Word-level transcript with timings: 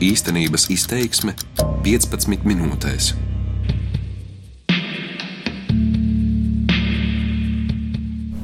Īstenības 0.00 0.70
izteiksme 0.72 1.34
15 1.84 2.46
minūtēs. 2.48 3.10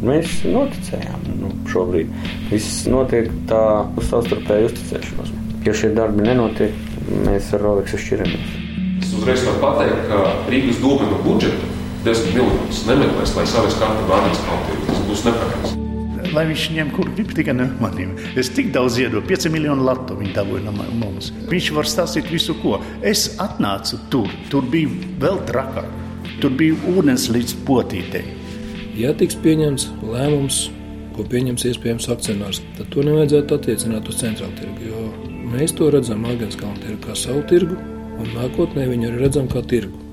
Mēs 0.04 0.34
noticējām. 0.44 1.24
Nu, 1.40 1.54
šobrīd 1.72 2.12
viss 2.50 2.84
notiek 2.92 3.30
tā 3.48 3.62
uz 3.96 4.10
savstarpēju 4.10 4.68
uzticēšanos. 4.68 5.32
Ja 5.64 5.72
šie 5.80 5.94
darbi 5.96 6.28
nenotiek, 6.28 6.76
mēs 7.24 7.48
ar 7.56 7.64
Rolex 7.64 7.96
šķiramies. 8.04 8.52
Es 9.00 9.16
uzreiz 9.16 9.48
varu 9.48 9.64
pateikt, 9.64 10.04
ka 10.12 10.20
Rīgas 10.52 10.84
doma 10.84 11.08
no 11.08 11.24
budžeta 11.24 11.72
10 12.04 12.36
miljonus 12.36 12.84
nemeklēs, 12.92 13.34
lai 13.40 13.48
savis 13.48 13.80
kārtu 13.80 14.04
Vācijas 14.12 14.46
kalpību. 14.50 14.86
Tas 14.92 15.04
būs 15.08 15.26
nepareizi. 15.30 15.85
Lai 16.36 16.42
viņš 16.50 16.64
ņem 16.76 16.90
kur 16.92 17.08
grib, 17.16 17.30
tikai 17.32 17.54
ne 17.56 17.64
maniem. 17.80 18.10
Es 18.36 18.50
tik 18.52 18.68
daudz 18.74 18.98
iedodu, 19.00 19.22
5 19.24 19.48
miljonu 19.54 19.86
latu 19.86 20.18
viņi 20.18 20.34
dabūja 20.36 20.66
no 20.66 20.74
mums. 21.00 21.30
Viņš 21.48 21.70
var 21.72 21.88
stāstīt 21.88 22.28
visu, 22.28 22.52
ko. 22.60 22.76
Es 23.00 23.30
atnācu 23.40 24.02
tur, 24.12 24.28
tur 24.52 24.68
bija 24.68 24.92
vēl 25.22 25.40
trakāk. 25.48 25.88
Tur 26.42 26.52
bija 26.60 26.76
ūdens 26.92 27.30
līdz 27.32 27.56
potītei. 27.64 28.26
Ja 29.00 29.16
tiks 29.16 29.38
pieņemts 29.40 29.88
lēmums, 30.04 30.66
ko 31.16 31.24
pieņems 31.24 31.64
iespējams 31.70 32.12
akcionārs, 32.12 32.60
tad 32.76 32.92
to 32.92 33.04
nevajadzētu 33.06 33.56
attiecināt 33.56 34.12
uz 34.12 34.20
centrālu 34.20 34.60
tirgu. 34.60 34.90
Jo 34.92 35.46
mēs 35.56 35.72
to 35.78 35.88
redzam 35.94 36.28
Agenskalnu 36.28 36.82
tirgu 36.84 37.06
kā 37.08 37.16
savu 37.16 37.46
tirgu, 37.48 37.80
un 38.20 38.34
nākotnē 38.36 38.90
viņu 38.92 39.08
arī 39.08 39.24
redzam 39.24 39.48
kā 39.48 39.64
tirgu. 39.64 40.05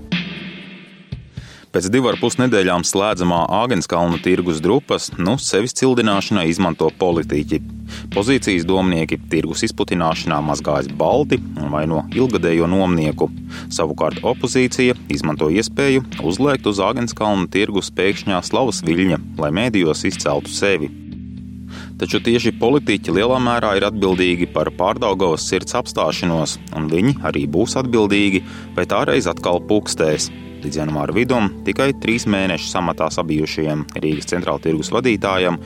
Pēc 1.73 1.87
divu 1.89 2.11
ar 2.11 2.19
pus 2.21 2.35
nedēļām 2.37 2.83
slēdzamā 2.85 3.39
Āgenskalna 3.63 4.19
tirgus 4.21 4.59
drupas 4.61 5.07
nu 5.17 5.39
sevis 5.41 5.73
cildināšanai 5.79 6.43
izmanto 6.51 6.91
politiķi. 6.99 7.57
Pozīcijas 8.13 8.67
domnieki 8.69 9.17
tirgus 9.31 9.63
izputināšanā 9.65 10.37
mazgājas 10.45 10.91
balti 10.99 11.39
un 11.41 11.73
vaino 11.73 12.03
ilgadējo 12.13 12.69
nomnieku. 12.69 13.31
Savukārt 13.73 14.21
opozīcija 14.21 14.99
izmanto 15.17 15.49
iespēju 15.49 16.05
uzliekt 16.21 16.69
uz 16.69 16.83
Āgenskalna 16.91 17.49
tirgus 17.49 17.89
pēkšņā 17.97 18.43
slavas 18.45 18.85
viļņa, 18.85 19.19
lai 19.41 19.49
mēdījos 19.57 20.05
izceltu 20.13 20.53
sevi. 20.53 20.93
Taču 21.97 22.21
tieši 22.21 22.53
politiķi 22.61 23.17
lielā 23.17 23.41
mērā 23.41 23.73
ir 23.79 23.89
atbildīgi 23.89 24.51
par 24.53 24.69
pārdaugavas 24.77 25.49
sirds 25.49 25.73
apstāšanos, 25.81 26.59
un 26.77 26.85
viņi 26.93 27.17
arī 27.25 27.47
būs 27.49 27.79
atbildīgi, 27.81 28.45
vai 28.77 28.85
tā 28.85 29.07
reiz 29.09 29.25
atkal 29.25 29.63
pukstēs. 29.65 30.29
Līdz 30.63 30.77
janvāra 30.79 31.11
vidum 31.11 31.49
tikai 31.67 31.89
trīs 31.99 32.23
mēnešus 32.23 32.77
amatā 32.79 33.09
sabijušajam 33.11 33.81
Rīgas 33.99 34.29
centrāla 34.31 34.61
tirgus 34.63 34.93
vadītājam 34.95 35.57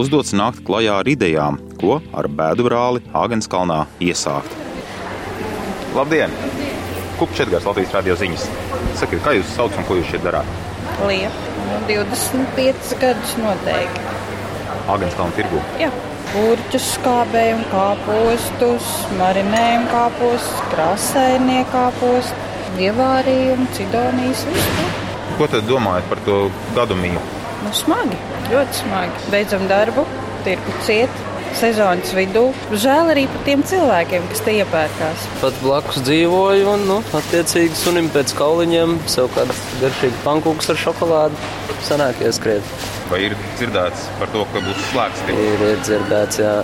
uzdots 0.00 0.32
nākt 0.32 0.62
klajā 0.64 0.94
ar 1.02 1.10
idejām, 1.12 1.58
ko 1.76 1.98
ar 2.16 2.28
bēdu 2.38 2.64
brāli 2.64 3.02
Āgenskalnā 3.12 3.82
iesākt. 4.00 4.54
Labdien! 5.92 6.32
Kups 7.20 7.36
Četgars, 7.36 7.68
Latvijas 7.68 7.92
radio 7.98 8.16
ziņas. 8.16 8.46
Sakiet, 8.96 9.20
kā 9.26 9.36
jūs 9.36 9.52
sauc 9.58 9.76
un 9.76 9.84
ko 9.88 9.98
jūs 10.00 10.08
šeit 10.14 10.24
darāt? 10.24 10.48
Liepa. 11.04 11.52
Nu, 11.66 11.78
25 11.90 12.96
gadus 13.04 13.36
noteikti. 13.42 14.08
Āgenskalna 14.88 15.36
tirgu. 15.36 15.60
Jā. 15.82 15.92
Gurķus 16.32 16.88
skābējumu, 16.96 17.68
kāpostus, 17.70 18.88
marinējumu 19.20 19.92
kāpostus, 19.92 20.66
krāsainie 20.72 21.62
kāpostus 21.76 22.45
ievārījumu, 22.82 23.68
cidonijas, 23.76 24.44
visu. 24.50 24.88
Ko 25.36 25.48
tad 25.52 25.66
domājat 25.68 26.10
par 26.10 26.20
to 26.26 26.36
gadu 26.76 26.96
mīju? 26.98 27.22
Nu, 27.64 27.72
smagi, 27.76 28.18
ļoti 28.52 28.82
smagi. 28.82 29.24
Beidzam 29.32 29.66
darbu, 29.70 30.06
tirku 30.46 30.76
ciet. 30.86 31.24
Sezonas 31.56 32.10
vidū. 32.12 32.50
Žēl 32.76 33.12
arī 33.14 33.22
par 33.32 33.44
tiem 33.46 33.62
cilvēkiem, 33.64 34.26
kas 34.28 34.42
te 34.44 34.52
iepērkās. 34.58 35.22
Pat 35.40 35.56
blakus 35.62 36.02
dzīvoju, 36.04 36.66
un, 36.74 36.84
nu, 36.90 36.98
attiecīgi, 37.16 37.78
sunim 37.80 38.10
pēc 38.12 38.34
kauliņiem 38.36 38.98
sev 39.08 39.30
kādu 39.32 39.56
garšīgu 39.80 40.20
pankūku 40.26 40.68
ar 40.74 40.80
šokolādi 40.82 41.48
sanāk 41.86 42.20
ieskriet. 42.26 42.74
Vai 43.08 43.22
ir 43.28 43.36
dzirdēts 43.56 44.08
par 44.20 44.32
to, 44.34 44.44
ka 44.52 44.62
būs 44.66 44.84
slēgts? 44.90 45.24
Ir, 45.32 45.64
ir 45.70 45.80
dzirdēts, 45.86 46.42
jā. 46.42 46.54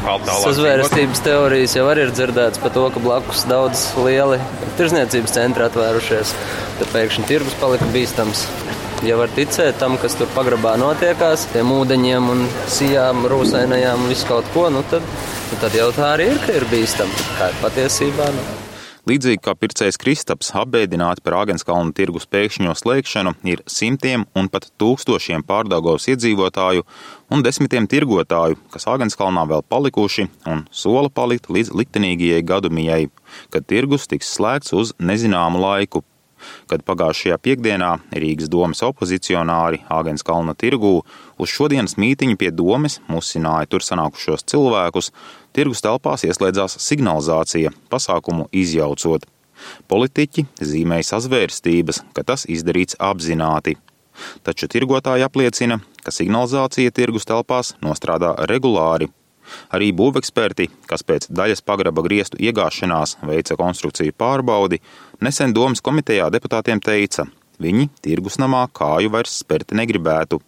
Sazvērstības 0.00 1.20
teorijas 1.24 1.74
jau 1.76 1.84
ir 1.92 2.12
dzirdētas 2.14 2.60
par 2.62 2.72
to, 2.72 2.86
ka 2.94 3.02
blakus 3.04 3.44
daudz 3.50 3.82
lieli 4.00 4.38
tirzniecības 4.78 5.34
centri 5.36 5.66
atvērušies. 5.66 6.32
Tad 6.80 6.94
pēkšņi 6.94 7.26
tirgus 7.28 7.58
palika 7.60 7.88
bīstams. 7.94 8.46
Ja 9.04 9.16
var 9.16 9.32
ticēt 9.32 9.78
tam, 9.80 9.96
kas 10.00 10.16
tur 10.20 10.28
pagrabā 10.34 10.74
notiekās, 10.80 11.46
tiem 11.54 11.72
ūdeņiem 11.72 12.32
un 12.32 12.42
sijām, 12.68 13.24
rūsainajām 13.32 14.04
un 14.04 14.12
visu 14.12 14.28
kaut 14.28 14.48
ko, 14.56 14.68
nu 14.72 14.84
tad, 14.92 15.04
nu 15.52 15.60
tad 15.60 15.76
jau 15.76 15.88
tā 15.96 16.16
arī 16.16 16.32
ir, 16.34 16.42
ka 16.44 16.58
ir 16.60 16.68
bīstami. 16.72 17.30
Kā 17.38 17.52
ir 17.52 17.62
patiesībā? 17.64 18.32
Nu. 18.36 18.69
Līdzīgi 19.10 19.40
kā 19.42 19.56
pircējs 19.58 19.96
Kristaps 19.98 20.52
apbēdināti 20.60 21.22
par 21.24 21.34
Āgenskalnu 21.40 21.90
tirgus 21.96 22.28
pēkšņo 22.30 22.76
slēgšanu, 22.78 23.32
ir 23.48 23.62
simtiem 23.66 24.26
un 24.38 24.46
pat 24.52 24.68
tūkstošiem 24.78 25.42
pārdaugos 25.48 26.06
iedzīvotāju 26.12 26.84
un 27.34 27.42
desmitiem 27.42 27.88
tirgotāju, 27.90 28.60
kas 28.70 28.86
Āgenskalnā 28.92 29.48
vēl 29.50 29.64
palikuši 29.66 30.28
un 30.52 30.62
sola 30.70 31.10
palikt 31.10 31.50
līdz 31.50 31.72
liktenīgajai 31.80 32.44
gadumijai, 32.52 33.02
kad 33.50 33.66
tirgus 33.66 34.06
tiks 34.12 34.30
slēgts 34.36 34.76
uz 34.78 34.94
nezināmu 35.02 35.58
laiku. 35.64 36.04
Kad 36.70 36.84
pagājušajā 36.88 37.36
piekdienā 37.42 37.90
Rīgas 38.12 38.50
domas 38.52 38.82
opozicionāri 38.86 39.82
Āgenskalna 39.90 40.54
tirgū 40.58 41.00
uz 41.40 41.52
šodienas 41.52 41.96
mītiņu 42.00 42.38
pie 42.40 42.50
domes 42.54 43.00
musināja 43.10 43.68
tur 43.70 43.84
sanākušos 43.84 44.46
cilvēkus, 44.50 45.12
tirgus 45.56 45.84
telpās 45.84 46.24
ieslēdzās 46.28 46.78
signalizācija, 46.80 47.74
pasākumu 47.92 48.48
izjaucot. 48.52 49.28
Politiķi 49.92 50.46
zīmēja 50.64 51.08
sazvērstības, 51.12 52.04
ka 52.16 52.24
tas 52.24 52.46
izdarīts 52.48 52.96
apzināti. 52.96 53.76
Taču 54.44 54.68
tirgotāji 54.70 55.24
apliecina, 55.24 55.80
ka 56.04 56.12
signalizācija 56.14 56.92
tirgus 56.96 57.28
telpās 57.28 57.74
nostrādā 57.84 58.34
regulāri. 58.50 59.10
Arī 59.74 59.90
būveksperti, 59.96 60.68
kas 60.90 61.04
pēc 61.06 61.28
daļas 61.30 61.64
pagraba 61.66 62.04
griestu 62.06 62.40
iegāšanās 62.40 63.18
veica 63.22 63.56
konstrukciju 63.60 64.16
pārbaudi, 64.18 64.80
nesen 65.20 65.54
domas 65.56 65.82
komitejā 65.84 66.30
deputātiem 66.34 66.82
teica, 66.84 67.26
viņi 67.60 67.88
tirgus 68.02 68.40
namā 68.42 68.66
kāju 68.72 69.12
vairs 69.14 69.40
spērt 69.42 69.76
negribētu. 69.76 70.40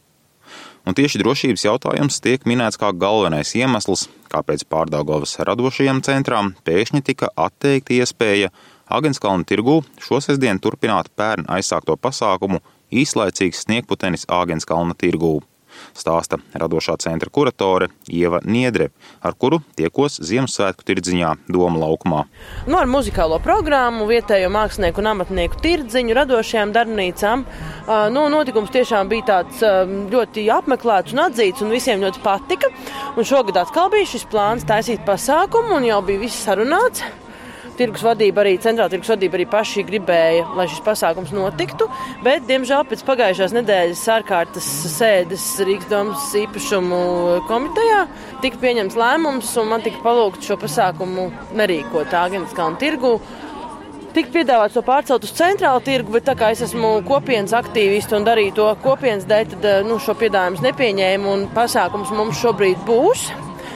Un 0.82 0.96
tieši 0.98 1.20
drošības 1.22 1.62
jautājums 1.62 2.18
tiek 2.24 2.42
minēts 2.48 2.78
kā 2.80 2.90
galvenais 2.90 3.54
iemesls, 3.54 4.08
kāpēc 4.32 4.64
pārdaugovas 4.66 5.36
radošajam 5.46 6.02
centram 6.02 6.56
pēkšņi 6.66 7.02
tika 7.06 7.30
atteikta 7.38 7.94
iespēja 8.00 8.50
Agenskalna 8.92 9.46
tirgū 9.48 9.78
šosestdien 10.02 10.58
turpināt 10.60 11.08
pērn 11.16 11.46
aizsākto 11.54 11.94
pasākumu 11.96 12.58
īslaicīgs 12.92 13.62
sniegputenis 13.64 14.26
Āgenskalna 14.28 14.98
tirgū. 14.98 15.38
Stāsta 15.96 16.38
radošā 16.56 16.96
centra 17.02 17.30
kuratore 17.32 17.88
Ieva 18.08 18.40
Niedre, 18.44 18.90
ar 19.20 19.36
kuru 19.38 19.60
tiekos 19.76 20.18
Ziemassvētku 20.24 20.86
tirdziņā 20.88 21.32
Doma 21.52 21.82
laukumā. 21.82 22.22
Nu, 22.66 22.78
ar 22.80 22.88
muzikālo 22.90 23.38
programmu, 23.44 24.06
vietējo 24.08 24.48
mākslinieku 24.52 25.02
un 25.02 25.10
amatnieku 25.12 25.60
tirdziņu, 25.62 26.16
radošajām 26.16 26.74
darbnīcām. 26.76 27.44
Nu, 28.14 28.26
notikums 28.32 28.72
tiešām 28.74 29.10
bija 29.12 29.28
tāds 29.32 29.64
ļoti 30.12 30.46
apmeklēts 30.56 31.16
un 31.16 31.26
atzīts, 31.26 31.64
un 31.64 31.74
visiem 31.74 32.04
ļoti 32.04 32.22
patika. 32.24 32.72
Un 33.16 33.28
šogad 33.28 33.60
atkal 33.64 33.92
bija 33.92 34.08
šis 34.14 34.28
plāns 34.32 34.68
taisīt 34.68 35.04
pasākumu, 35.08 35.76
un 35.80 35.90
jau 35.90 36.00
bija 36.06 36.24
viss 36.24 36.46
sarunāts 36.46 37.04
tirgus 37.78 38.04
vadība, 38.06 38.42
arī 38.42 38.56
centrāla 38.62 38.92
tirgus 38.92 39.12
vadība 39.12 39.38
arī 39.38 39.46
paši 39.50 39.84
gribēja, 39.88 40.46
lai 40.58 40.66
šis 40.70 40.82
pasākums 40.86 41.32
notiktu. 41.34 41.88
Bet, 42.24 42.46
diemžēl, 42.48 42.84
pēc 42.90 43.04
pagājušās 43.08 43.54
nedēļas 43.56 44.02
ārkārtas 44.16 44.68
sēdes 44.94 45.46
Rīgas 45.66 45.90
domas 45.90 46.26
īpašumu 46.42 47.02
komitejā 47.50 48.02
tika 48.42 48.60
pieņemts 48.62 48.98
lēmums, 48.98 49.54
un 49.62 49.70
man 49.72 49.84
tika 49.84 50.02
palūgts 50.04 50.50
šo 50.50 50.58
pasākumu 50.62 51.30
nerīkot 51.58 52.12
Āgenskalnu 52.22 52.80
tirgu. 52.82 53.16
Tik 54.12 54.28
piedāvāts 54.34 54.74
to 54.76 54.82
pārcelt 54.84 55.22
uz 55.24 55.30
centrālu 55.32 55.80
tirgu, 55.86 56.12
bet 56.12 56.26
tā 56.28 56.34
kā 56.36 56.50
es 56.52 56.60
esmu 56.66 56.98
kopienas 57.08 57.54
aktīvists 57.56 58.12
un 58.12 58.26
darīju 58.26 58.52
to 58.58 58.66
kopienas 58.84 59.24
dēļ, 59.30 59.54
tad 59.54 59.88
nu, 59.88 59.96
šo 60.02 60.12
piedāvājumu 60.20 60.66
nepieņēmu 60.66 61.32
un 61.32 61.46
pasākums 61.56 62.12
mums 62.12 62.42
šobrīd 62.44 62.84
būs. 62.84 63.30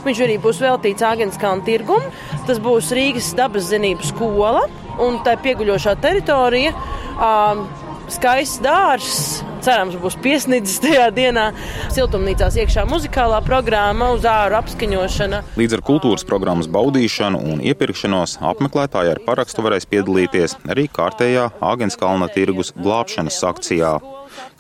Viņš 0.07 0.23
arī 0.23 0.37
būs 0.43 0.61
veltīts 0.63 1.03
Āgenskalna 1.03 1.67
tirgum. 1.67 2.05
Tas 2.47 2.61
būs 2.63 2.93
Rīgas 2.95 3.33
dabas 3.39 3.67
zinību 3.73 4.07
skola 4.07 4.67
un 5.03 5.19
tā 5.27 5.35
pieguļošā 5.43 5.97
teritorija. 6.03 6.73
Um, 7.17 7.67
skaists 8.13 8.63
dārsts. 8.63 9.43
Cerams, 9.67 9.97
būs 9.99 10.15
piesniedzis 10.23 10.79
tajā 10.85 11.09
dienā. 11.11 11.49
Siltumnīcās 11.91 12.55
iekšā 12.61 12.85
muzikālā 12.87 13.41
programma, 13.43 14.13
uz 14.15 14.23
āru 14.31 14.61
apskaņošana. 14.61 15.41
Līdz 15.59 15.79
ar 15.79 15.83
kultūras 15.89 16.23
programmas 16.29 16.69
baudīšanu 16.71 17.41
un 17.51 17.65
iepirkšanos 17.67 18.37
apmeklētāji 18.47 19.17
ar 19.17 19.23
parakstu 19.27 19.65
varēs 19.67 19.89
piedalīties 19.91 20.55
arī 20.71 20.87
kārtējā 20.87 21.49
Āgenskalna 21.59 22.31
tirgus 22.31 22.71
glābšanas 22.79 23.41
akcijā. 23.51 23.97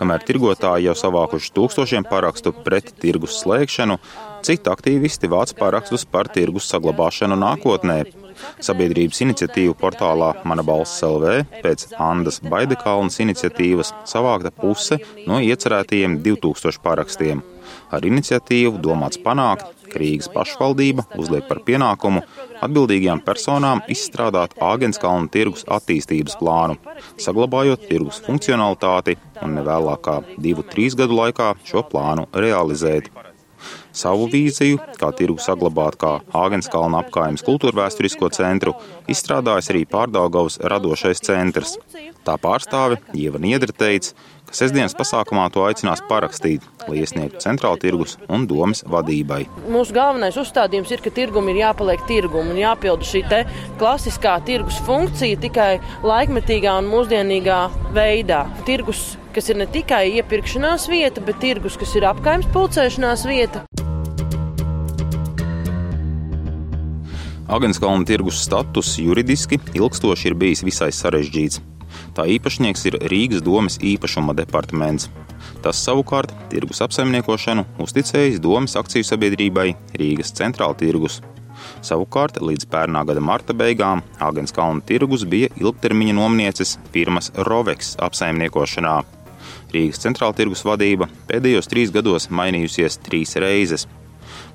Kamēr 0.01 0.25
tirgotāji 0.27 0.89
jau 0.89 0.97
savākuši 0.99 1.53
tūkstošiem 1.55 2.07
parakstu 2.09 2.51
pret 2.67 2.91
tirgus 2.99 3.39
slēgšanu, 3.45 4.01
citi 4.44 4.71
aktīvisti 4.73 5.31
vāc 5.33 5.55
parakstus 5.59 6.05
par 6.05 6.29
tirgus 6.33 6.69
saglabāšanu 6.73 7.38
nākotnē. 7.41 7.99
Sabiedrības 8.61 9.23
iniciatīvu 9.25 9.77
portālā 9.81 10.33
Mana 10.44 10.65
balss 10.67 11.00
LV 11.06 11.62
pēc 11.65 11.87
Andas 12.03 12.43
Baidekalnas 12.44 13.21
iniciatīvas 13.25 13.94
savākta 14.09 14.53
puse 14.53 15.00
no 15.27 15.41
iecerētajiem 15.41 16.21
2000 16.27 16.83
parakstiem. 16.85 17.43
Ar 17.91 18.05
iniciatīvu 18.06 18.81
domāts 18.83 19.19
panākt, 19.23 19.73
ka 19.91 20.00
Rīgas 20.03 20.29
pašvaldība 20.35 21.06
uzliek 21.21 21.47
par 21.49 21.62
pienākumu 21.67 22.23
atbildīgajām 22.67 23.23
personām 23.27 23.83
izstrādāt 23.93 24.56
Āgenskalna 24.62 25.31
tirgus 25.33 25.67
attīstības 25.79 26.38
plānu, 26.41 26.79
saglabājot 27.23 27.87
tirgus 27.91 28.21
funkcionalitāti 28.27 29.17
un 29.44 29.56
nevēlākā 29.61 30.19
divu, 30.43 30.67
trīs 30.73 30.99
gadu 30.99 31.21
laikā 31.21 31.55
šo 31.69 31.85
plānu 31.91 32.27
realizēt. 32.47 33.11
Savu 33.97 34.27
vīziju, 34.29 34.77
kā 35.01 35.09
tirgu 35.17 35.41
saglabāt 35.41 35.97
kā 36.01 36.11
Āgenskalna 36.37 37.01
apkaimes 37.01 37.45
kultūrvēsturisko 37.47 38.29
centru, 38.37 38.75
izstrādājis 39.09 39.71
arī 39.73 39.87
Pārdaugavas 39.89 40.59
radošais 40.61 41.23
centrs. 41.25 41.79
Tā 42.27 42.35
pārstāve 42.43 42.99
Ieva 43.17 43.41
Niedra 43.41 43.73
teica, 43.73 44.13
ka 44.47 44.57
sestdienas 44.59 44.95
pasākumā 44.99 45.47
to 45.55 45.65
aicinās 45.65 46.03
parakstīt, 46.11 46.65
lai 46.87 47.01
iesniegtu 47.01 47.41
centrāla 47.45 47.81
tirgus 47.81 48.17
un 48.29 48.45
domas 48.51 48.85
vadībai. 48.85 49.45
Mūsu 49.73 49.97
galvenais 49.97 50.37
uzstādījums 50.43 50.93
ir, 50.93 51.01
ka 51.01 51.15
tirgum 51.17 51.49
ir 51.53 51.63
jāpaliek 51.63 52.05
tirgum 52.11 52.53
un 52.53 52.61
jāpilda 52.61 53.07
šī 53.07 53.25
klasiskā 53.81 54.37
tirgus 54.45 54.83
funkcija 54.87 55.41
tikai 55.41 55.71
laikmetīgā 56.05 56.77
un 56.83 56.93
mūsdienīgā 56.93 57.63
veidā. 57.97 58.45
Tirgus, 58.69 59.15
kas 59.33 59.49
ir 59.49 59.63
ne 59.63 59.71
tikai 59.71 60.05
iepirkšanās 60.21 60.91
vieta, 60.93 61.25
bet 61.25 61.41
tirgus, 61.41 61.81
kas 61.81 61.97
ir 61.97 62.11
apkaimes 62.13 62.53
pulcēšanās 62.53 63.27
vieta. 63.31 63.67
Agenskalna 67.49 68.05
tirgus 68.05 68.41
status 68.43 68.97
juridiski 68.99 69.59
ilgstoši 69.75 70.33
ir 70.33 70.35
bijis 70.35 70.65
visai 70.67 70.89
sarežģīts. 70.91 71.61
Tā 72.17 72.25
īpašnieks 72.35 72.83
ir 72.91 72.97
Rīgas 73.07 73.45
domas 73.47 73.77
īpašuma 73.79 74.35
departaments. 74.35 75.07
Tas 75.63 75.79
savukārt 75.79 76.33
tirgus 76.51 76.83
apsaimniekošanu 76.83 77.63
uzticējis 77.85 78.41
domas 78.43 78.75
akciju 78.81 79.07
sabiedrībai 79.07 79.69
Rīgas 79.95 80.35
centrāla 80.35 80.75
tirgus. 80.81 81.21
Savukārt 81.87 82.41
līdz 82.43 82.67
pērnā 82.73 83.05
gada 83.07 83.23
marta 83.23 83.55
beigām 83.55 84.03
Agenskalna 84.19 84.83
tirgus 84.89 85.23
bija 85.23 85.53
ilgtermiņa 85.55 86.17
nomnieces 86.19 86.81
firmas 86.91 87.31
Roveks 87.47 87.95
apsaimniekošanā. 88.03 88.97
Rīgas 89.71 90.03
centrāla 90.03 90.35
tirgus 90.35 90.67
vadība 90.67 91.07
pēdējos 91.31 91.71
trīs 91.71 91.95
gados 91.95 92.27
mainījusies 92.27 92.99
trīs 93.07 93.39
reizes. 93.39 93.87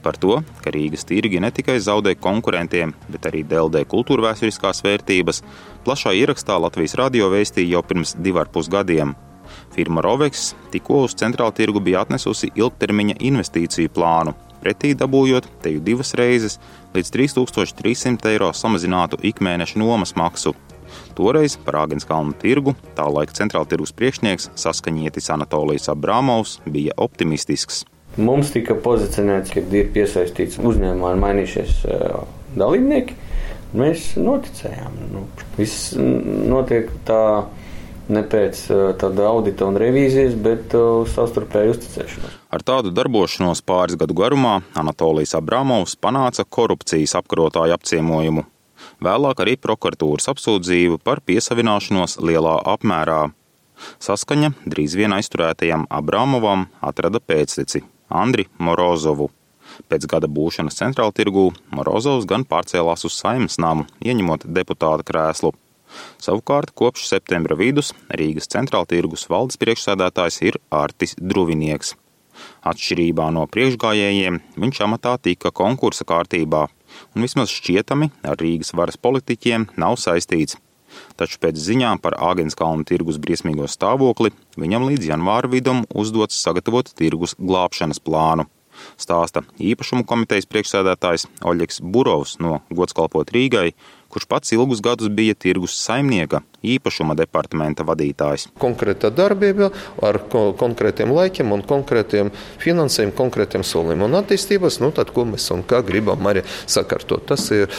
Par 0.01 0.18
to, 0.18 0.39
ka 0.63 0.74
Rīgas 0.74 1.06
tirgi 1.06 1.39
ne 1.42 1.51
tikai 1.53 1.77
zaudē 1.77 2.15
konkurentiem, 2.18 2.95
bet 3.13 3.27
arī 3.30 3.44
deldē 3.45 3.83
kultūrvēturiskās 3.89 4.81
vērtības, 4.86 5.44
plašā 5.86 6.15
ierakstā 6.18 6.57
Latvijas 6.57 6.98
radio 6.98 7.30
vēstīja 7.33 7.77
jau 7.77 7.83
pirms 7.86 8.15
diviem 8.18 8.50
pusgadiem. 8.53 9.13
Firma 9.75 10.01
Roveks 10.01 10.53
tikko 10.71 11.03
uz 11.06 11.13
centrālu 11.19 11.53
tirgu 11.56 11.83
bija 11.83 12.01
atnesusi 12.06 12.50
ilgtermiņa 12.56 13.19
investīciju 13.30 13.92
plānu, 13.94 14.33
pretī 14.63 14.95
dabūjot 14.98 15.48
teju 15.62 15.83
divas 15.86 16.15
reizes 16.18 16.57
līdz 16.95 17.13
3300 17.18 18.33
eiro 18.33 18.51
samazinātu 18.57 19.21
ikmēneša 19.31 19.80
nomas 19.81 20.15
maksu. 20.18 20.56
Toreiz 21.15 21.56
par 21.65 21.77
Āgenskalnu 21.86 22.36
tirgu 22.42 22.74
tā 22.97 23.06
laika 23.07 23.36
centrāla 23.38 23.69
tirgus 23.69 23.94
priekšnieks 23.95 24.50
saskaņietis 24.59 25.31
Anatolijas 25.36 25.92
Abramovs 25.94 26.59
bija 26.65 26.97
optimistisks. 26.97 27.86
Mums 28.19 28.52
tika 28.52 28.75
pozicionēts, 28.75 29.54
ka 29.56 29.63
ir 29.63 29.92
piesaistīts 29.96 30.60
uzņēmumā 30.60 31.13
un 31.16 31.22
mainījušies 31.24 31.78
dalībnieki. 32.60 33.16
Mēs 33.78 34.13
noticējām. 34.19 34.98
Nu, 35.13 35.25
viss 35.56 35.94
notiek 35.96 36.90
tā 37.08 37.22
ne 38.12 38.24
pēc 38.28 38.66
tāda 39.00 39.30
audita 39.30 39.69
un 39.69 39.80
revīzijas, 39.80 40.36
bet 40.44 40.75
uz 40.75 41.13
savstarpēju 41.16 41.75
uzticēšanos. 41.78 42.34
Ar 42.52 42.66
tādu 42.68 42.92
darbošanos 42.92 43.63
pāris 43.63 43.96
gadu 44.00 44.18
garumā 44.18 44.57
Anatolijas 44.75 45.38
Abramovs 45.40 45.96
panāca 45.96 46.44
korupcijas 46.44 47.16
apkarotāju 47.22 47.78
apciemojumu. 47.78 48.44
Vēlāk 49.02 49.46
arī 49.46 49.56
prokuratūras 49.62 50.28
apsūdzību 50.34 51.00
par 51.06 51.22
piesavināšanos 51.24 52.19
lielā 52.19 52.57
apmērā. 52.74 53.22
Saskaņa 54.04 54.52
drīz 54.69 54.98
vien 55.00 55.16
aizturētajam 55.16 55.88
Abramovam 55.90 56.68
atrada 56.86 57.24
pēcteci 57.24 57.86
Andri 58.12 58.48
Morozovu. 58.60 59.30
Pēc 59.90 60.06
gada 60.12 60.28
būšanas 60.28 60.78
centrāla 60.81 61.16
tirgū 61.16 61.50
Morozovs 61.72 62.28
gan 62.28 62.44
pārcēlās 62.48 63.06
uz 63.08 63.18
saimnes 63.18 63.58
namu, 63.62 63.88
ieņemot 64.04 64.48
deputāta 64.48 65.06
krēslu. 65.08 65.54
Savukārt 66.22 66.72
kopš 66.78 67.08
septembra 67.10 67.58
vidus 67.60 67.92
Rīgas 68.22 68.48
centrāla 68.52 68.88
tirgus 68.88 69.28
valdes 69.31 69.60
priekšsēdētājs 69.62 70.40
ir 70.48 70.60
Artis 70.72 71.18
Druvinieks. 71.19 71.96
Atšķirībā 72.72 73.28
no 73.36 73.44
priekšgājējiem 73.52 74.40
viņš 74.64 74.84
amatā 74.88 75.18
tika 75.22 75.52
konkursa 75.52 76.07
kārtībā, 76.07 76.66
un 77.16 77.28
vismaz 77.28 77.52
šķietami 77.52 78.12
ar 78.28 78.40
Rīgas 78.40 78.74
varas 78.78 79.00
politiķiem 79.02 79.72
nav 79.81 80.00
saistīts. 80.00 80.57
Taču 81.20 81.40
pēc 81.44 81.60
ziņām 81.60 82.02
par 82.04 82.18
Āgenskalnu 82.32 82.88
tirgus 82.88 83.20
briesmīgo 83.22 83.68
stāvokli 83.72 84.34
viņam 84.62 84.88
līdz 84.90 85.12
janvāra 85.14 85.52
vidum 85.52 85.86
uzdots 85.94 86.40
sagatavot 86.44 86.92
tirgus 86.98 87.36
glābšanas 87.40 88.02
plānu. 88.04 88.48
Stāsta 89.02 89.44
īpašumu 89.62 90.06
komitejas 90.08 90.48
priekšsēdētājs 90.50 91.28
Oļegs 91.46 91.82
Burovs 91.94 92.38
no 92.42 92.62
Godskalpot 92.72 93.34
Rīgai, 93.36 93.72
kurš 94.12 94.28
pats 94.32 94.56
ilgus 94.56 94.82
gadus 94.84 95.12
bija 95.12 95.36
tirgus 95.38 95.76
saimnieka 95.78 96.42
īpašuma 96.62 97.16
departamenta 97.19 97.86
vadītājs. 97.88 98.50
Konkrēta 98.62 99.12
darbība 99.13 99.72
ar 100.04 100.22
ko, 100.31 100.52
konkrētiem 100.58 101.13
laikiem 101.16 101.54
un 101.56 101.66
konkrētiem 101.68 102.31
finansējumiem, 102.62 103.16
konkrētiem 103.18 103.66
solījumiem 103.66 104.08
un 104.10 104.19
attīstības, 104.22 104.81
nu 104.84 104.92
tad, 104.96 105.13
ko 105.16 105.25
mēs 105.30 105.50
un 105.56 105.66
kā 105.68 105.81
gribam 105.86 106.28
arī 106.31 106.46
sakārtot. 106.69 107.25
Tas 107.31 107.48
ir 107.56 107.72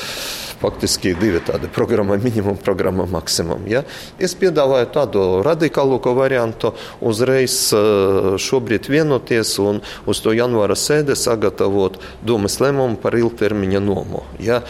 faktiski 0.62 1.14
divi 1.19 1.40
tādi 1.43 1.69
programma, 1.73 2.17
minimum 2.23 2.56
programma 2.62 3.06
maksimum. 3.11 3.64
Ja? 3.70 3.82
Es 4.23 4.34
piedāvāju 4.38 4.88
tādu 4.94 5.25
radikālāko 5.46 6.14
variantu, 6.19 6.73
uzreiz 7.02 7.56
eh, 7.75 8.35
šobrīd 8.43 8.87
vienoties 8.93 9.56
un 9.62 9.82
uz 10.06 10.23
to 10.23 10.35
janvāra 10.37 10.76
sēde 10.78 11.17
sagatavot 11.19 11.99
domas 12.26 12.61
lēmumu 12.62 13.00
par 13.02 13.19
ilgtermiņa 13.19 13.82
nomu. 13.82 14.23
Ja? 14.43 14.62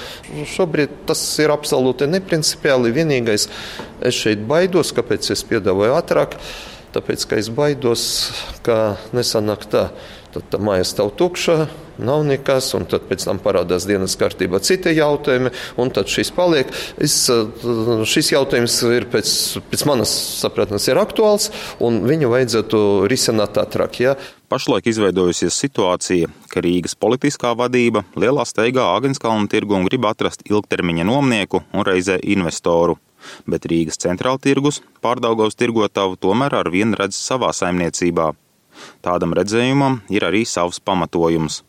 Šobrīd 0.55 1.03
tas 1.09 1.23
ir 1.43 1.53
absolūti 1.53 2.09
neprincipiāli. 2.11 2.93
Vienīgais, 2.93 3.49
es 4.09 4.19
šeit 4.19 4.43
baidos, 4.49 4.93
kāpēc 4.97 5.33
es 5.35 5.45
piedāvāju 5.49 5.97
ātrāk, 5.99 6.37
tāpēc, 6.93 7.29
ka 7.29 7.39
es 7.41 7.49
baidos, 7.53 8.03
ka 8.67 8.97
nesanāk 9.17 9.69
tā. 9.73 9.89
Tad 10.33 10.47
tā 10.49 10.57
māja 10.65 10.85
stāv 10.89 11.11
tukša, 11.21 11.67
nav 12.01 12.23
nekas, 12.25 12.71
un 12.79 12.87
tad 12.89 13.05
pēc 13.05 13.27
tam 13.27 13.37
parādās 13.43 13.85
dienas 13.85 14.15
kārtībā 14.17 14.63
citi 14.65 14.95
jautājumi, 14.97 15.53
un 15.77 15.93
tad 15.93 16.09
šis 16.09 16.31
paliek. 16.33 16.71
Es, 16.97 17.17
šis 18.09 18.33
jautājums 18.33 18.79
ir 18.89 19.05
pēc, 19.13 19.33
pēc 19.69 19.85
manas 19.91 20.15
sapratnes 20.41 20.89
ir 20.89 21.01
aktuāls, 21.03 21.51
un 21.85 22.01
viņu 22.09 22.33
vajadzētu 22.33 22.83
risināt 23.13 23.61
ātrāk. 23.61 24.01
Ja? 24.01 24.17
Pašlaik 24.49 24.89
izveidojusies 24.89 25.61
situācija, 25.67 26.33
ka 26.49 26.65
Rīgas 26.65 26.97
politiskā 26.97 27.53
vadība 27.59 28.07
lielā 28.17 28.49
steigā 28.49 28.89
Agenskalnu 28.97 29.53
tirgu 29.53 29.77
un 29.77 29.89
grib 29.89 30.09
atrast 30.09 30.47
ilgtermiņa 30.49 31.09
nomnieku 31.13 31.61
un 31.77 31.89
reizē 31.89 32.17
investoru. 32.25 32.97
Bet 33.47 33.69
Rīgas 33.71 34.01
centrāla 34.03 34.41
tirgus 34.43 34.83
pārdaugos 35.05 35.59
tirgotavu 35.59 36.19
tomēr 36.21 36.61
ar 36.63 36.71
vienu 36.73 36.99
redz 36.99 37.19
savā 37.19 37.53
saimniecībā. 37.57 38.33
Tādam 39.05 39.37
redzējumam 39.37 40.01
ir 40.11 40.25
arī 40.29 40.47
savs 40.49 40.81
pamatojums. 40.81 41.63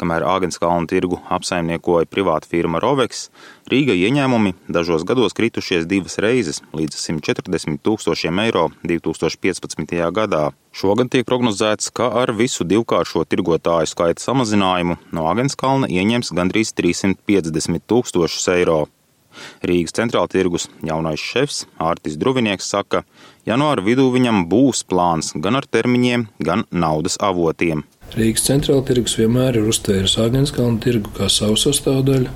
Kamēr 0.00 0.24
Āgenskalnu 0.28 0.88
tirgu 0.90 1.18
apsaimniekoja 1.32 2.08
privāta 2.10 2.48
firma 2.48 2.80
Roveks, 2.82 3.28
Rīga 3.70 3.94
ieņēmumi 3.96 4.54
dažos 4.68 5.04
gados 5.08 5.36
kritušies 5.36 5.86
divas 5.90 6.18
reizes 6.22 6.60
līdz 6.76 6.98
140 7.00 7.80
tūkstošiem 7.86 8.42
eiro 8.44 8.68
2015. 8.84 9.96
gadā. 10.16 10.44
Šogad 10.76 11.10
tiek 11.12 11.26
prognozēts, 11.28 11.90
ka 11.94 12.10
ar 12.22 12.34
visu 12.36 12.66
divkāršo 12.68 13.24
tirgotāju 13.24 13.90
skaita 13.90 14.22
samazinājumu 14.22 14.98
no 15.16 15.28
Āgenskalna 15.32 15.90
ieņems 15.90 16.34
gandrīz 16.36 16.74
350 16.76 17.86
tūkstošus 17.90 18.50
eiro. 18.56 18.82
Rīgas 19.66 19.94
centrāla 19.96 20.30
tirgus 20.30 20.68
jaunais 20.86 21.20
šefs 21.20 21.64
Ārtis 21.80 22.16
Druvinieks 22.20 22.68
saka, 22.72 23.04
janvāra 23.48 23.84
vidū 23.84 24.08
viņam 24.14 24.44
būs 24.50 24.82
plāns 24.88 25.32
gan 25.36 25.58
ar 25.60 25.66
termiņiem, 25.66 26.26
gan 26.38 26.66
naudas 26.70 27.18
avotiem. 27.20 27.84
Rīgas 28.16 28.46
centrāla 28.48 28.82
tirgus 28.86 29.14
vienmēr 29.20 29.60
ir 29.60 29.68
uztvēris 29.70 30.18
Āgenskalnu 30.18 30.80
tirgu 30.82 31.12
kā 31.14 31.28
savu 31.30 31.58
sastāvdaļu 31.60 32.32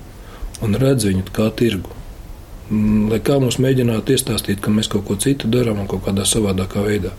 un 0.62 0.78
redz 0.78 1.08
viņu 1.08 1.26
kā 1.34 1.48
tirgu. 1.58 1.90
Mm, 2.70 3.10
lai 3.12 3.18
kā 3.20 3.36
mums 3.42 3.58
mēģinātu 3.60 4.14
iestāstīt, 4.14 4.62
ka 4.64 4.72
mēs 4.72 4.88
kaut 4.92 5.04
ko 5.08 5.18
citu 5.20 5.50
darām 5.52 5.82
un 5.82 5.90
kaut 5.90 6.06
kādā 6.06 6.24
savādākā 6.28 6.84
veidā. 6.86 7.12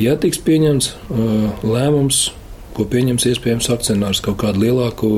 Ja 0.00 0.14
tiks 0.16 0.40
pieņemts 0.46 0.94
uh, 0.94 1.66
lēmums, 1.66 2.28
ko 2.76 2.86
pieņems 2.88 3.26
iespējams 3.32 3.68
akcionārs 3.74 4.22
kaut 4.24 4.38
kādu 4.44 4.64
lielāku 4.64 5.10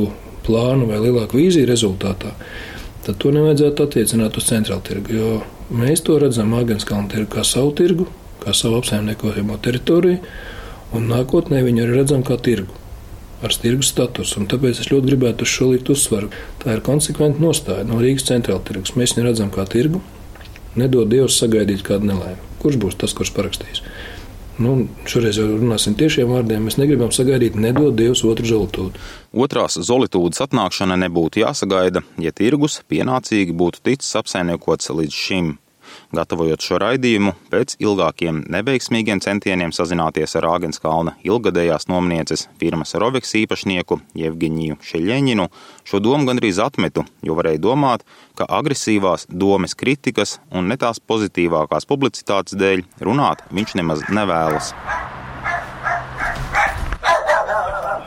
plānu 0.47 0.89
vai 0.89 0.99
lielāku 1.05 1.39
vīziju 1.39 1.69
rezultātā, 1.69 2.33
tad 2.33 2.70
to 3.07 3.33
nevajadzētu 3.35 3.87
attiecināt 3.87 4.37
uz 4.37 4.49
centrālu 4.51 4.85
tirgu. 4.85 5.15
Jo 5.17 5.31
mēs 5.73 6.05
to 6.05 6.19
redzam 6.21 6.53
Agenskalnu 6.59 7.09
tirgu 7.13 7.31
kā 7.39 7.45
savu 7.47 7.73
tirgu, 7.77 8.07
kā 8.43 8.55
savu 8.57 8.81
apsaimniekojamo 8.81 9.57
teritoriju, 9.65 10.21
un 10.97 11.09
nākotnē 11.11 11.63
viņu 11.65 11.87
arī 11.87 12.01
redzam 12.01 12.25
kā 12.27 12.37
tirgu 12.41 12.77
ar 13.41 13.55
tirgus 13.57 13.91
statusu. 13.95 14.43
Tāpēc 14.51 14.83
es 14.83 14.91
ļoti 14.93 15.13
gribētu 15.15 15.47
uz 15.47 15.53
šo 15.55 15.71
likt 15.73 15.89
uzsvaru. 15.93 16.29
Tā 16.61 16.77
ir 16.77 16.85
konsekventa 16.85 17.41
nostāja 17.41 17.87
no 17.89 18.01
Rīgas 18.03 18.29
centrāla 18.29 18.61
tirgus. 18.67 18.97
Mēs 19.01 19.17
viņu 19.17 19.29
redzam 19.31 19.53
kā 19.55 19.65
tirgu, 19.71 20.03
nedod 20.77 21.09
Dievs 21.09 21.39
sagaidīt 21.41 21.85
kādu 21.87 22.11
nelaimi. 22.11 22.41
Kurš 22.61 22.77
būs 22.83 22.99
tas, 23.01 23.17
kurš 23.17 23.33
parakstīs? 23.37 23.81
Nu, 24.61 24.75
šoreiz 25.09 25.39
jau 25.41 25.47
runāsim 25.55 25.95
tiešiem 25.97 26.29
vārdiem. 26.29 26.67
Mēs 26.69 26.77
negribam 26.77 27.13
sagaidīt, 27.17 27.57
nedod 27.57 27.95
Dievs 27.97 28.21
otru 28.29 28.45
zolītūdu. 28.45 29.01
Otrās 29.33 29.79
zolītūdas 29.81 30.45
atnākšana 30.45 30.99
nebūtu 31.07 31.41
jāsagaida, 31.41 32.05
ja 32.21 32.33
tirgus 32.37 32.83
pienācīgi 32.93 33.57
būtu 33.57 33.81
ticis 33.89 34.13
apsaimniekots 34.21 34.93
līdz 34.93 35.17
šim. 35.17 35.55
Gatavojot 36.11 36.65
šo 36.67 36.81
raidījumu, 36.83 37.37
pēc 37.53 37.77
ilgākiem 37.79 38.41
neveiksmīgiem 38.51 39.21
centieniem 39.23 39.71
sazināties 39.71 40.35
ar 40.41 40.49
Āgenskalna 40.57 41.13
ilgadējās 41.23 41.87
nomnieces 41.87 42.49
firmas 42.59 42.97
Roveks 42.99 43.37
īpašnieku 43.39 44.01
Jevģiņiju 44.19 44.81
Šeļeņinu, 44.89 45.47
šo 45.87 46.03
domu 46.03 46.27
gandrīz 46.27 46.59
atmetu, 46.67 47.07
jo 47.23 47.39
varēja 47.39 47.63
domāt, 47.63 48.03
ka 48.35 48.49
agresīvās 48.59 49.29
domes 49.31 49.79
kritikas 49.79 50.41
un 50.51 50.67
ne 50.73 50.81
tās 50.83 50.99
pozitīvākās 50.99 51.87
publicitātes 51.87 52.59
dēļ 52.59 52.83
runāt 53.07 53.47
viņš 53.55 53.79
nemaz 53.79 54.03
nevēlas. 54.11 54.75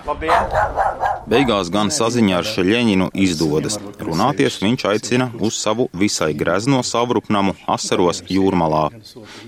Labdien! 0.03 0.82
Beigās 1.23 1.69
gan 1.71 1.87
saziņā 1.93 2.39
ar 2.41 2.47
Šeļeņinu 2.47 3.05
izdodas. 3.15 3.77
Runāties 4.03 4.57
viņš 4.59 4.83
aicina 4.89 5.29
uz 5.39 5.55
savu 5.55 5.85
visai 5.95 6.33
grezno 6.35 6.81
savrupnamu 6.83 7.55
Asaros 7.63 8.19
jūrmalā. 8.27 8.89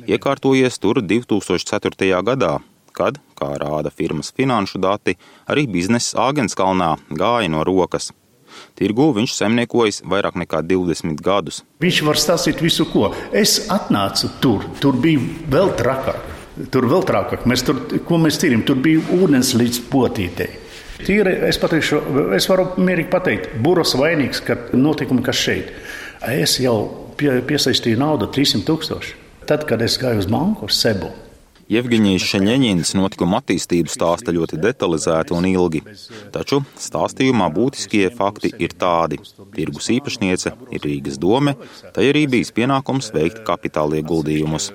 Iekārtojies 0.07 0.79
tur 0.79 1.01
2004. 1.03 2.21
gadā, 2.29 2.53
kad, 2.95 3.19
kā 3.35 3.51
rāda 3.59 3.91
firmas 3.91 4.31
finanšu 4.31 4.79
dati, 4.79 5.17
arī 5.51 5.67
biznesa 5.67 6.29
Āgenskalnā 6.29 6.93
gāja 7.11 7.51
no 7.51 7.67
rokas. 7.67 8.13
Tirgu 8.79 9.11
viņš 9.17 9.35
zemniekojas 9.35 10.01
vairāk 10.07 10.39
nekā 10.39 10.63
20 10.63 11.19
gadus. 11.19 11.65
Viņš 11.83 12.03
var 12.07 12.19
stāstīt 12.19 12.63
visu, 12.63 12.87
ko. 12.87 13.09
Es 13.35 13.65
atnācu 13.67 14.31
tur, 14.39 14.63
tur 14.79 14.95
bija 14.95 15.19
vēl 15.51 15.75
trakāk. 15.75 16.23
Tur 16.71 16.87
vēl 16.87 17.03
trakāk. 17.03 17.43
Mēs 17.51 17.67
tur, 17.67 17.83
ko 18.07 18.21
mēs 18.23 18.39
tīrām, 18.39 18.63
tur 18.63 18.79
bija 18.79 19.03
ūdens 19.11 19.51
līdz 19.59 19.89
potītei. 19.91 20.53
Tīri, 21.03 21.33
es, 21.49 21.59
pateikšu, 21.59 21.99
es 22.37 22.47
varu 22.47 22.69
mierīgi 22.79 23.11
pateikt, 23.11 23.51
Buros 23.63 23.95
vainīgs, 23.99 24.39
ka 24.45 24.55
notikumi, 24.77 25.25
kas 25.25 25.41
šeit. 25.41 25.73
Es 26.31 26.55
jau 26.63 26.77
pie, 27.19 27.33
piesaistīju 27.45 27.99
naudu 27.99 28.29
300 28.31 28.63
tūkstoši. 28.69 29.21
Tad, 29.45 29.67
kad 29.69 29.83
es 29.85 29.99
gāju 30.01 30.23
uz 30.23 30.29
banku, 30.31 30.69
uz 30.69 30.79
Sebu. 30.79 31.11
Jevģīnijas 31.65 32.21
Šeņģīnas 32.29 32.91
notikuma 32.93 33.39
attīstību 33.41 33.89
stāsta 33.89 34.33
ļoti 34.35 34.59
detalizēti 34.61 35.33
un 35.33 35.47
ilgi. 35.49 35.81
Taču 36.33 36.59
stāstījumā 36.77 37.47
būtiskie 37.53 38.05
fakti 38.13 38.51
ir 38.61 38.75
tādi: 38.77 39.17
tirgus 39.55 39.89
īpašniece 39.95 40.53
ir 40.69 40.85
Rīgas 40.85 41.17
dome, 41.21 41.55
tai 41.95 42.11
arī 42.11 42.27
bijis 42.29 42.53
pienākums 42.53 43.09
veikt 43.17 43.41
kapitāla 43.49 43.97
ieguldījumus. 44.03 44.69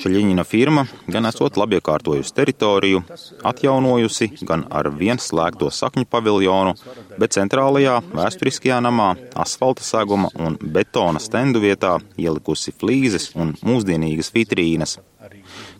Šaļiņina 0.00 0.44
firma 0.48 0.84
gan 1.10 1.28
esot 1.30 1.58
labi 1.60 1.78
iekārtojusi 1.78 2.34
teritoriju, 2.36 3.02
atjaunojusi 3.50 4.30
gan 4.48 4.64
ar 4.70 4.90
viens 4.94 5.28
slēgto 5.30 5.70
sakņu 5.74 6.06
paviljonu, 6.10 6.74
bet 7.20 7.36
centrālajā 7.36 7.98
vēsturiskajā 8.14 8.80
namā 8.86 9.12
asfalta 9.44 9.84
seguma 9.86 10.30
un 10.38 10.58
betona 10.60 11.22
stendu 11.22 11.62
vietā 11.62 11.96
ielikusi 12.20 12.74
flīzes 12.76 13.30
un 13.36 13.54
mūsdienīgas 13.66 14.32
vitrīnas. 14.36 14.98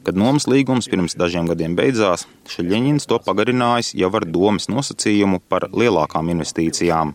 Kad 0.04 0.16
nomas 0.16 0.46
līgums 0.48 0.88
pirms 0.90 1.16
dažiem 1.20 1.48
gadiem 1.48 1.74
beidzās, 1.76 2.26
Šaļiņins 2.50 3.08
to 3.08 3.18
pagarinājis 3.24 3.94
jau 4.00 4.10
ar 4.16 4.26
domas 4.28 4.68
nosacījumu 4.72 5.40
par 5.48 5.68
lielākām 5.72 6.32
investīcijām. 6.34 7.14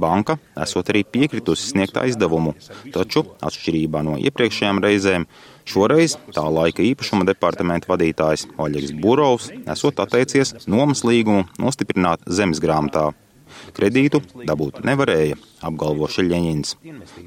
Banka 0.00 0.38
esot 0.66 0.92
arī 0.92 1.04
piekritusi 1.04 1.72
sniegt 1.72 1.98
aizdevumu, 2.00 2.54
taču, 2.94 3.24
atšķirībā 3.44 4.04
no 4.06 4.18
iepriekšējām 4.20 4.82
reizēm, 4.84 5.28
Šoreiz 5.64 6.18
tā 6.36 6.44
laika 6.52 6.84
īpašuma 6.84 7.24
departamenta 7.24 7.88
vadītājs 7.88 8.44
Oļegs 8.60 8.92
Burovs 9.00 9.48
esot 9.72 10.00
atteicies 10.04 10.52
nomas 10.68 11.00
līgumu 11.08 11.46
nostiprināt 11.56 12.26
zemes 12.28 12.60
grāmatā. 12.60 13.12
Kredītu 13.74 14.20
dabūt 14.44 14.82
nevarēja, 14.84 15.38
apgalvo 15.64 16.08
Šeļņņins. 16.10 16.74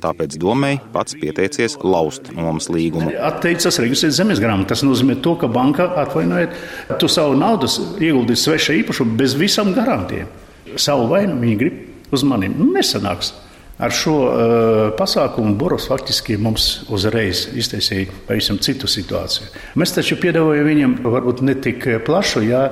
Tāpēc 0.03 0.37
domēji 0.41 0.81
pats 0.93 1.17
pieteicies 1.17 1.77
laust 1.81 2.29
nomas 2.35 2.69
līgumu. 2.69 3.09
Atteicās 3.29 3.79
reģistrēt 3.81 4.13
zemes 4.19 4.41
grāmatu. 4.43 4.69
Tas 4.73 4.85
nozīmē, 4.85 5.17
to, 5.23 5.33
ka 5.41 5.49
banka 5.49 5.89
atvainojiet, 6.03 6.53
tu 7.01 7.09
savu 7.09 7.37
naudu 7.39 7.69
ieguldīsi 7.97 8.51
svešā 8.51 8.77
īpašumā 8.83 9.17
bez 9.17 9.37
visam 9.39 9.73
garantiem. 9.77 10.29
Savu 10.77 11.07
vainu 11.09 11.39
viņi 11.41 11.59
grib 11.63 11.83
uz 12.11 12.23
maniem. 12.27 12.55
Nu, 12.57 12.71
nesanāks. 12.75 13.33
Ar 13.77 13.93
šo 13.93 14.13
uh, 14.25 14.79
pasākumu 14.97 15.51
Boris 15.53 15.85
faktiski 15.85 16.33
mums 16.41 16.63
uzreiz 16.89 17.43
iztaisīja 17.53 18.09
pavisam 18.25 18.57
citu 18.57 18.89
situāciju. 18.89 19.51
Mēs 19.77 19.93
taču 19.93 20.17
piedāvājam 20.17 20.65
viņam 20.65 20.95
varbūt 21.03 21.43
ne 21.45 21.53
tik 21.61 21.85
plašu, 22.07 22.41
jā, 22.47 22.63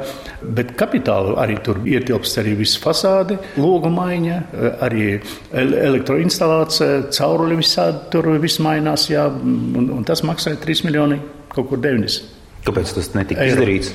bet 0.42 0.74
kapitālu 0.80 1.36
arī 1.38 1.60
tur 1.62 1.84
ietilpst 1.86 2.42
arī 2.42 2.56
viss 2.58 2.82
fasāde, 2.82 3.38
logu 3.62 3.94
maiņa, 3.94 4.40
arī 4.88 5.20
elektroinstalācija, 5.54 7.12
cauruļi 7.14 7.62
visādi 7.62 8.02
tur 8.16 8.32
viss 8.42 8.58
mainās, 8.66 9.06
jā, 9.14 9.28
un, 9.30 9.92
un 10.00 10.10
tas 10.10 10.26
maksāja 10.26 10.58
3 10.66 10.88
miljoni 10.90 11.22
kaut 11.54 11.70
kur 11.70 11.86
90. 11.86 12.34
Kāpēc 12.66 12.98
tas 12.98 13.14
netika 13.14 13.46
Eiro. 13.46 13.60
izdarīts? 13.60 13.94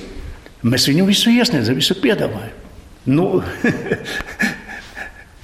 Mēs 0.63 0.87
viņu 0.87 1.11
visu 1.11 1.35
iesniedzam, 1.35 1.75
visu 1.75 1.99
piedāvājam. 1.99 2.55
Nu, 3.11 3.41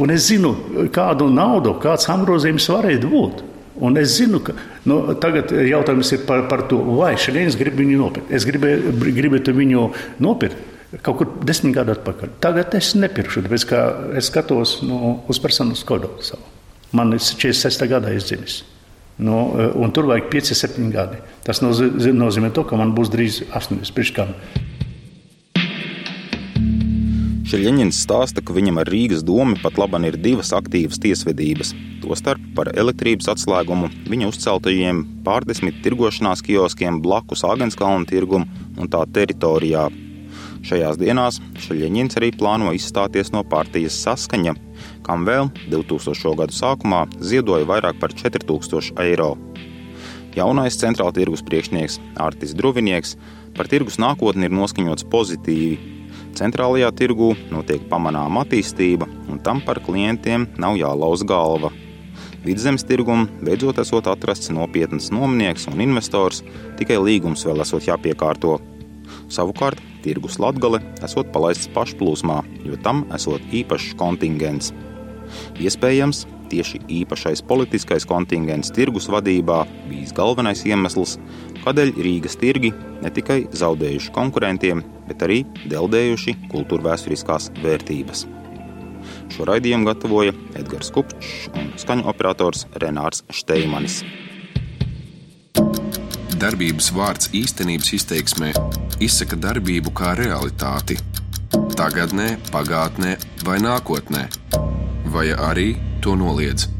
Un 0.03 0.13
es 0.13 0.27
zinu, 0.29 0.53
kādu 0.93 1.31
naudu, 1.33 1.77
kāds 1.81 2.09
apgrozījums 2.13 2.69
varētu 2.69 3.11
būt. 3.11 3.45
Un 3.87 3.97
es 4.01 4.15
zinu, 4.17 4.41
ka 4.45 4.55
nu, 4.89 5.01
tagad 5.21 5.53
jautājums 5.53 6.13
ir 6.17 6.23
par, 6.29 6.47
par 6.49 6.65
to, 6.69 6.79
vai 6.97 7.15
šodien 7.21 7.53
grib 7.61 7.77
viņu 7.81 7.99
nopirkt. 8.01 8.33
Es 8.33 8.47
gribēju, 8.49 8.95
gribētu 9.17 9.57
viņu 9.57 9.91
nopirkt 10.25 10.73
kaut 11.03 11.19
kur 11.19 11.33
desmit 11.45 11.75
gadu 11.77 11.93
atpakaļ. 11.97 12.37
Tagad 12.41 12.77
es 12.79 12.93
nepirkšu, 12.97 13.43
tāpēc 13.45 13.65
ka 13.69 13.83
es 14.17 14.31
skatos 14.31 14.79
nu, 14.87 15.19
uz 15.29 15.41
personas 15.43 15.83
kodu 15.87 16.13
savu. 16.25 16.45
Man 16.97 17.13
ir 17.17 17.21
46. 17.21 17.89
gadā 17.91 18.13
izdzimis. 18.15 18.63
Nu, 19.19 19.49
tur 19.97 20.09
vajag 20.11 20.29
5, 20.33 20.53
7 20.57 20.91
gadi. 20.93 21.19
Tas 21.45 21.63
nozīmē, 21.65 22.53
to, 22.55 22.67
ka 22.69 22.79
man 22.79 22.93
būs 22.97 23.11
drīz 23.13 23.41
80 23.49 23.97
pirkām. 23.97 24.35
Šeļņins 27.47 28.01
stāsta, 28.03 28.43
ka 28.43 28.51
viņam 28.57 28.81
ar 28.83 28.89
Rīgas 28.91 29.21
domu 29.23 29.55
pat 29.63 29.77
laban 29.79 30.03
ir 30.09 30.17
divas 30.19 30.49
aktīvas 30.57 30.99
tiesvedības. 30.99 31.69
Tostarp 32.03 32.43
par 32.57 32.73
elektrības 32.75 33.31
atslēgumu 33.31 33.87
viņa 34.11 34.31
uzceltajiem 34.33 35.05
pārdesmit 35.23 35.79
tirgošanās 35.85 36.43
kioskiem 36.43 36.99
blakus 37.05 37.47
Āgenskalna 37.47 38.11
tirgumu 38.11 38.51
un 38.83 38.91
tā 38.91 39.05
teritorijā. 39.15 39.87
Šajās 40.67 40.99
dienās 40.99 41.39
Šeļņins 41.63 42.19
arī 42.19 42.33
plāno 42.35 42.75
izstāties 42.75 43.31
no 43.31 43.47
partijas 43.47 44.03
saskaņa, 44.03 44.59
kam 45.07 45.23
vēl 45.31 45.53
2000. 45.71 46.35
gadu 46.43 46.59
sākumā 46.59 47.07
ziedoja 47.23 47.71
vairāk 47.71 48.03
par 48.03 48.11
4000 48.27 48.99
eiro. 49.07 49.37
Jaunais 50.35 50.83
centrāla 50.83 51.15
tirgus 51.15 51.47
priekšnieks 51.47 52.03
Artis 52.19 52.59
Druvinieks 52.59 53.15
par 53.55 53.71
tirgus 53.71 54.03
nākotni 54.03 54.51
ir 54.51 54.59
noskaņots 54.65 55.07
pozitīvi 55.15 55.96
Centrālajā 56.37 56.91
tirgū 56.93 57.31
notiek 57.49 57.87
pamanāma 57.89 58.43
attīstība, 58.45 59.07
un 59.33 59.39
tam 59.41 59.63
par 59.65 59.81
klientiem 59.81 60.45
nav 60.61 60.77
jālauz 60.77 61.23
galva. 61.25 61.71
Vidzemes 62.45 62.85
tirgum 62.85 63.25
beidzot 63.41 63.81
esot 63.81 64.11
atrasts 64.13 64.53
nopietns 64.53 65.09
nomnieks 65.15 65.65
un 65.71 65.81
investors, 65.81 66.43
tikai 66.77 66.99
līgums 67.01 67.47
vēl 67.49 67.65
esot 67.65 67.89
jāpiekārto. 67.89 68.59
Savukārt 69.33 69.81
tirgus 70.05 70.37
latgale 70.43 70.83
esot 71.07 71.33
palaists 71.33 71.71
pašplūsmā, 71.73 72.43
jo 72.69 72.77
tam 72.85 73.07
esot 73.17 73.41
īpašs 73.57 73.97
kontingents. 73.97 74.75
Iespējams, 75.57 76.27
tieši 76.51 76.83
īpašais 77.01 77.43
politiskais 77.47 78.07
kontingents 78.09 78.73
tirgus 78.75 79.09
vadībā 79.13 79.65
bijis 79.89 80.15
galvenais 80.17 80.65
iemesls, 80.69 81.17
kādēļ 81.65 81.93
Rīgas 82.07 82.39
tirgi 82.41 82.73
ne 83.03 83.11
tikai 83.11 83.43
zaudējuši 83.57 84.15
konkurentiem, 84.15 84.85
bet 85.09 85.27
arī 85.27 85.43
deldējuši 85.71 86.37
kultūrvēturiskās 86.53 87.51
vērtības. 87.63 88.27
Šo 89.35 89.47
raidījumu 89.49 89.89
gatavoja 89.89 90.35
Edgars 90.59 90.93
Kupčs 90.95 91.51
un 91.55 91.73
skaņu 91.81 92.07
operators 92.11 92.67
Renārs 92.83 93.25
Šteimanis. 93.31 94.03
Darbības 96.37 96.91
vārds 96.93 97.31
īstenības 97.33 97.95
izteiksmē 97.97 98.51
izsaka 99.01 99.39
darbību 99.41 99.93
kā 99.97 100.13
realitāti- 100.19 100.99
tagadnē, 101.81 102.37
pagātnē 102.53 103.17
vai 103.45 103.59
nākotnē, 103.59 104.27
vai 105.15 105.27
arī 105.33 105.69
to 106.07 106.17
noliedz. 106.17 106.76